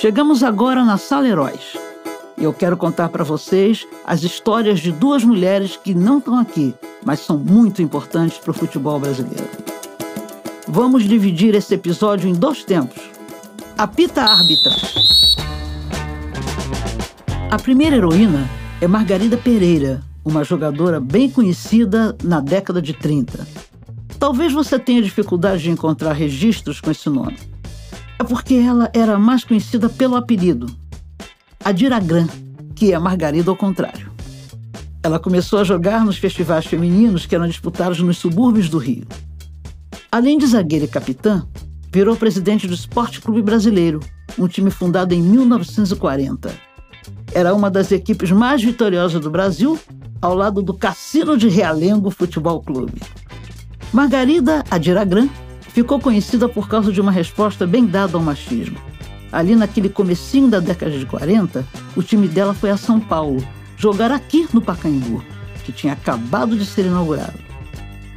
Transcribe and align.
Chegamos 0.00 0.42
agora 0.42 0.82
na 0.82 0.96
Sala 0.96 1.28
Heróis. 1.28 1.76
E 2.38 2.44
eu 2.44 2.54
quero 2.54 2.74
contar 2.74 3.10
para 3.10 3.22
vocês 3.22 3.86
as 4.06 4.22
histórias 4.22 4.80
de 4.80 4.90
duas 4.90 5.22
mulheres 5.22 5.76
que 5.76 5.92
não 5.92 6.16
estão 6.16 6.38
aqui, 6.38 6.74
mas 7.04 7.20
são 7.20 7.36
muito 7.36 7.82
importantes 7.82 8.38
para 8.38 8.50
o 8.50 8.54
futebol 8.54 8.98
brasileiro. 8.98 9.50
Vamos 10.66 11.04
dividir 11.04 11.54
esse 11.54 11.74
episódio 11.74 12.30
em 12.30 12.32
dois 12.32 12.64
tempos. 12.64 13.10
Apita 13.76 14.22
árbitra. 14.22 14.72
A 17.50 17.58
primeira 17.58 17.96
heroína 17.96 18.48
é 18.80 18.88
Margarida 18.88 19.36
Pereira, 19.36 20.00
uma 20.24 20.42
jogadora 20.42 20.98
bem 20.98 21.28
conhecida 21.28 22.16
na 22.24 22.40
década 22.40 22.80
de 22.80 22.94
30. 22.94 23.46
Talvez 24.18 24.50
você 24.50 24.78
tenha 24.78 25.02
dificuldade 25.02 25.64
de 25.64 25.70
encontrar 25.70 26.14
registros 26.14 26.80
com 26.80 26.90
esse 26.90 27.10
nome. 27.10 27.49
É 28.20 28.22
porque 28.22 28.52
ela 28.56 28.90
era 28.92 29.18
mais 29.18 29.44
conhecida 29.44 29.88
pelo 29.88 30.14
apelido, 30.14 30.66
Adiragran, 31.64 32.28
que 32.76 32.92
é 32.92 32.98
Margarida 32.98 33.50
ao 33.50 33.56
contrário. 33.56 34.12
Ela 35.02 35.18
começou 35.18 35.58
a 35.58 35.64
jogar 35.64 36.04
nos 36.04 36.18
festivais 36.18 36.66
femininos 36.66 37.24
que 37.24 37.34
eram 37.34 37.48
disputados 37.48 37.98
nos 38.00 38.18
subúrbios 38.18 38.68
do 38.68 38.76
Rio. 38.76 39.06
Além 40.12 40.36
de 40.36 40.46
zagueira 40.46 40.84
e 40.84 40.88
capitã, 40.88 41.46
virou 41.90 42.14
presidente 42.14 42.68
do 42.68 42.74
Esporte 42.74 43.22
Clube 43.22 43.40
Brasileiro, 43.40 44.00
um 44.38 44.46
time 44.46 44.70
fundado 44.70 45.14
em 45.14 45.22
1940. 45.22 46.54
Era 47.32 47.54
uma 47.54 47.70
das 47.70 47.90
equipes 47.90 48.30
mais 48.30 48.62
vitoriosas 48.62 49.22
do 49.22 49.30
Brasil, 49.30 49.80
ao 50.20 50.34
lado 50.34 50.60
do 50.60 50.74
Cassino 50.74 51.38
de 51.38 51.48
Realengo 51.48 52.10
Futebol 52.10 52.60
Clube. 52.60 53.00
Margarida 53.94 54.62
Adiragran 54.70 55.30
ficou 55.72 56.00
conhecida 56.00 56.48
por 56.48 56.68
causa 56.68 56.92
de 56.92 57.00
uma 57.00 57.12
resposta 57.12 57.66
bem 57.66 57.86
dada 57.86 58.16
ao 58.16 58.22
machismo. 58.22 58.78
Ali 59.32 59.54
naquele 59.54 59.88
comecinho 59.88 60.48
da 60.48 60.58
década 60.58 60.98
de 60.98 61.06
40, 61.06 61.64
o 61.96 62.02
time 62.02 62.26
dela 62.26 62.52
foi 62.52 62.70
a 62.70 62.76
São 62.76 62.98
Paulo, 62.98 63.46
jogar 63.76 64.10
aqui 64.10 64.48
no 64.52 64.60
Pacaembu, 64.60 65.22
que 65.64 65.72
tinha 65.72 65.92
acabado 65.92 66.56
de 66.56 66.66
ser 66.66 66.86
inaugurado. 66.86 67.38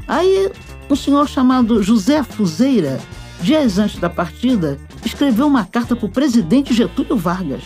Aí, 0.07 0.51
um 0.89 0.95
senhor 0.95 1.27
chamado 1.27 1.83
José 1.83 2.23
Fuzeira, 2.23 2.99
dias 3.41 3.77
antes 3.77 3.99
da 3.99 4.09
partida, 4.09 4.77
escreveu 5.05 5.47
uma 5.47 5.65
carta 5.65 5.95
para 5.95 6.05
o 6.05 6.11
presidente 6.11 6.73
Getúlio 6.73 7.15
Vargas, 7.15 7.63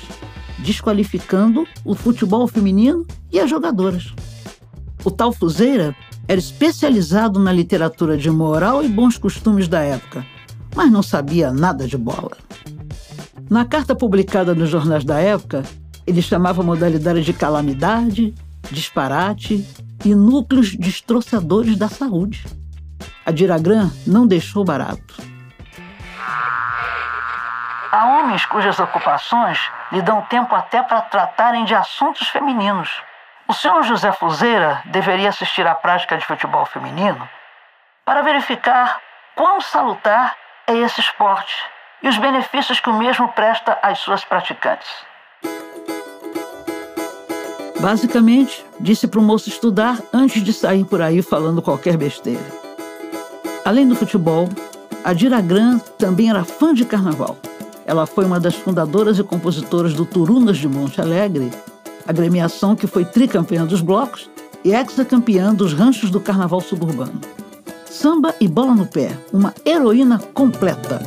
desqualificando 0.59 1.65
o 1.85 1.95
futebol 1.95 2.47
feminino 2.47 3.05
e 3.31 3.39
as 3.39 3.49
jogadoras. 3.49 4.13
O 5.03 5.09
tal 5.09 5.31
Fuzeira 5.31 5.95
era 6.27 6.39
especializado 6.39 7.39
na 7.39 7.51
literatura 7.51 8.17
de 8.17 8.29
moral 8.29 8.83
e 8.83 8.89
bons 8.89 9.17
costumes 9.17 9.67
da 9.67 9.81
época, 9.81 10.25
mas 10.75 10.91
não 10.91 11.01
sabia 11.01 11.51
nada 11.51 11.87
de 11.87 11.97
bola. 11.97 12.37
Na 13.49 13.63
carta 13.63 13.95
publicada 13.95 14.53
nos 14.53 14.69
jornais 14.69 15.05
da 15.05 15.19
época, 15.19 15.63
ele 16.05 16.21
chamava 16.21 16.61
a 16.61 16.65
modalidade 16.65 17.23
de 17.23 17.31
calamidade, 17.31 18.35
disparate 18.69 19.65
e 20.03 20.13
núcleos 20.13 20.75
destroçadores 20.75 21.77
da 21.77 21.87
saúde. 21.87 22.45
A 23.25 23.31
Diragram 23.31 23.89
não 24.05 24.27
deixou 24.27 24.65
barato. 24.65 25.15
Há 27.89 28.19
homens 28.19 28.45
cujas 28.45 28.77
ocupações 28.79 29.59
lhe 29.91 30.01
dão 30.01 30.21
tempo 30.23 30.53
até 30.53 30.83
para 30.83 31.01
tratarem 31.01 31.63
de 31.63 31.73
assuntos 31.73 32.27
femininos. 32.27 32.89
O 33.49 33.53
senhor 33.53 33.81
José 33.83 34.11
Fuzeira 34.11 34.81
deveria 34.85 35.29
assistir 35.29 35.65
à 35.65 35.73
prática 35.73 36.17
de 36.17 36.25
futebol 36.25 36.65
feminino 36.65 37.29
para 38.05 38.21
verificar 38.21 38.99
quão 39.35 39.61
salutar 39.61 40.35
é 40.67 40.75
esse 40.79 40.99
esporte 40.99 41.55
e 42.03 42.09
os 42.09 42.17
benefícios 42.17 42.81
que 42.81 42.89
o 42.89 42.97
mesmo 42.97 43.29
presta 43.29 43.79
às 43.81 43.99
suas 43.99 44.25
praticantes. 44.25 44.89
Basicamente, 47.79 48.65
disse 48.81 49.07
para 49.07 49.19
o 49.19 49.23
moço 49.23 49.47
estudar 49.47 49.97
antes 50.11 50.43
de 50.43 50.51
sair 50.51 50.83
por 50.83 51.01
aí 51.01 51.21
falando 51.21 51.61
qualquer 51.61 51.95
besteira. 51.95 52.45
Além 53.63 53.87
do 53.87 53.95
futebol, 53.95 54.49
a 55.05 55.13
Diragram 55.13 55.79
também 55.97 56.29
era 56.29 56.43
fã 56.43 56.73
de 56.73 56.83
carnaval. 56.83 57.37
Ela 57.85 58.05
foi 58.05 58.25
uma 58.25 58.41
das 58.41 58.55
fundadoras 58.55 59.17
e 59.19 59.23
compositoras 59.23 59.93
do 59.93 60.05
Turunas 60.05 60.57
de 60.57 60.67
Monte 60.67 60.99
Alegre, 60.99 61.49
agremiação 62.07 62.75
que 62.75 62.87
foi 62.87 63.03
tricampeã 63.05 63.65
dos 63.65 63.81
blocos 63.81 64.29
e 64.63 64.71
ex-campeã 64.71 65.53
dos 65.53 65.73
ranchos 65.73 66.09
do 66.09 66.19
carnaval 66.19 66.61
suburbano. 66.61 67.19
Samba 67.85 68.33
e 68.39 68.47
bola 68.47 68.73
no 68.73 68.85
pé, 68.85 69.17
uma 69.33 69.53
heroína 69.65 70.19
completa. 70.33 71.01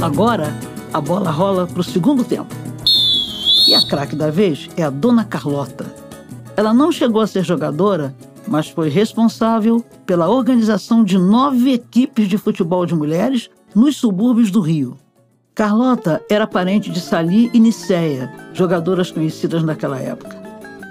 Agora, 0.00 0.54
a 0.92 1.00
bola 1.00 1.30
rola 1.30 1.66
para 1.66 1.80
o 1.80 1.84
segundo 1.84 2.24
tempo. 2.24 2.54
E 3.68 3.74
a 3.74 3.86
craque 3.86 4.14
da 4.14 4.30
vez 4.30 4.68
é 4.76 4.82
a 4.82 4.90
Dona 4.90 5.24
Carlota. 5.24 5.86
Ela 6.56 6.72
não 6.72 6.92
chegou 6.92 7.20
a 7.20 7.26
ser 7.26 7.44
jogadora, 7.44 8.14
mas 8.46 8.68
foi 8.68 8.88
responsável 8.88 9.84
pela 10.04 10.28
organização 10.28 11.02
de 11.02 11.18
nove 11.18 11.72
equipes 11.72 12.28
de 12.28 12.38
futebol 12.38 12.86
de 12.86 12.94
mulheres 12.94 13.50
nos 13.74 13.96
subúrbios 13.96 14.50
do 14.50 14.60
Rio. 14.60 14.96
Carlota 15.56 16.22
era 16.28 16.46
parente 16.46 16.90
de 16.90 17.00
Sali 17.00 17.50
e 17.54 17.58
Niceia, 17.58 18.30
jogadoras 18.52 19.10
conhecidas 19.10 19.62
naquela 19.62 19.98
época. 19.98 20.36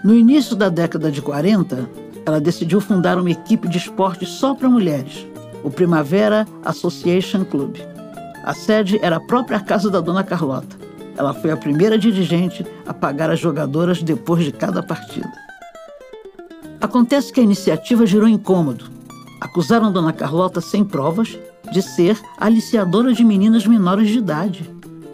No 0.03 0.15
início 0.15 0.55
da 0.55 0.69
década 0.69 1.11
de 1.11 1.21
40, 1.21 1.87
ela 2.25 2.41
decidiu 2.41 2.81
fundar 2.81 3.19
uma 3.19 3.29
equipe 3.29 3.67
de 3.67 3.77
esporte 3.77 4.25
só 4.25 4.55
para 4.55 4.67
mulheres, 4.67 5.27
o 5.63 5.69
Primavera 5.69 6.47
Association 6.65 7.45
Club. 7.45 7.77
A 8.43 8.55
sede 8.55 8.99
era 9.03 9.17
a 9.17 9.27
própria 9.27 9.59
casa 9.59 9.87
da 9.87 9.99
dona 9.99 10.23
Carlota. 10.23 10.75
Ela 11.15 11.35
foi 11.35 11.51
a 11.51 11.57
primeira 11.57 11.95
dirigente 11.95 12.65
a 12.87 12.93
pagar 12.93 13.29
as 13.29 13.39
jogadoras 13.39 14.01
depois 14.01 14.43
de 14.43 14.51
cada 14.51 14.81
partida. 14.81 15.31
Acontece 16.81 17.31
que 17.31 17.39
a 17.39 17.43
iniciativa 17.43 18.03
gerou 18.03 18.27
incômodo. 18.27 18.85
Acusaram 19.39 19.91
Dona 19.91 20.11
Carlota 20.11 20.59
sem 20.59 20.83
provas 20.83 21.37
de 21.71 21.81
ser 21.81 22.19
aliciadora 22.37 23.13
de 23.13 23.23
meninas 23.23 23.65
menores 23.65 24.09
de 24.09 24.17
idade. 24.17 24.69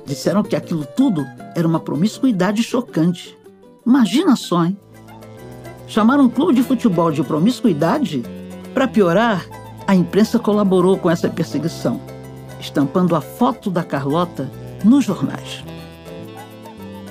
Disseram 0.06 0.44
que 0.44 0.56
aquilo 0.56 0.86
tudo 0.86 1.26
era 1.56 1.68
uma 1.68 1.80
promiscuidade 1.80 2.64
chocante. 2.64 3.38
Imagina 3.86 4.36
só, 4.36 4.66
hein? 4.66 4.78
Chamaram 5.88 6.26
um 6.26 6.30
clube 6.30 6.54
de 6.54 6.64
futebol 6.64 7.12
de 7.12 7.24
promiscuidade? 7.24 8.24
Para 8.74 8.88
piorar, 8.88 9.46
a 9.86 9.96
imprensa 9.96 10.40
colaborou 10.40 10.98
com 10.98 11.10
essa 11.10 11.30
perseguição, 11.30 12.00
estampando 12.60 13.16
a 13.16 13.22
foto 13.22 13.70
da 13.70 13.84
Carlota 13.84 14.50
nos 14.84 15.04
jornais. 15.04 15.64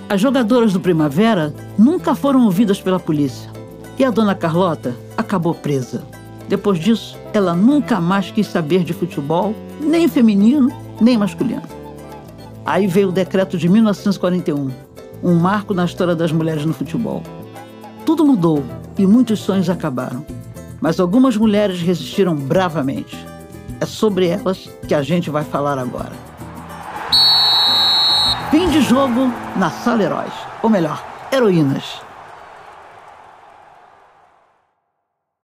As 0.09 0.21
jogadoras 0.21 0.73
do 0.73 0.81
Primavera 0.81 1.55
nunca 1.79 2.15
foram 2.15 2.45
ouvidas 2.45 2.81
pela 2.81 2.99
polícia 2.99 3.51
e 3.99 4.05
a 4.05 4.11
dona 4.11 4.35
Carlota 4.35 4.97
acabou 5.17 5.55
presa. 5.55 6.03
Depois 6.51 6.81
disso, 6.81 7.17
ela 7.33 7.55
nunca 7.55 8.01
mais 8.01 8.33
quis 8.33 8.49
saber 8.49 8.83
de 8.83 8.93
futebol, 8.93 9.55
nem 9.81 10.09
feminino, 10.09 10.69
nem 11.01 11.17
masculino. 11.17 11.63
Aí 12.67 12.89
veio 12.89 13.11
o 13.11 13.13
decreto 13.13 13.57
de 13.57 13.69
1941, 13.69 14.69
um 15.23 15.35
marco 15.37 15.73
na 15.73 15.85
história 15.85 16.13
das 16.13 16.33
mulheres 16.33 16.67
no 16.67 16.75
futebol. 16.75 17.23
Tudo 18.05 18.27
mudou 18.27 18.65
e 18.99 19.07
muitos 19.07 19.39
sonhos 19.39 19.71
acabaram. 19.71 20.27
Mas 20.81 20.99
algumas 20.99 21.37
mulheres 21.37 21.81
resistiram 21.83 22.35
bravamente. 22.35 23.17
É 23.81 23.87
sobre 23.87 24.27
elas 24.27 24.69
que 24.89 24.95
a 24.95 25.03
gente 25.03 25.31
vai 25.31 25.45
falar 25.45 25.79
agora. 25.79 26.13
Fim 28.51 28.69
de 28.71 28.81
jogo 28.81 29.33
na 29.55 29.71
Sala 29.71 30.03
Heróis. 30.03 30.33
Ou 30.65 30.69
melhor, 30.69 31.01
heroínas. 31.31 32.10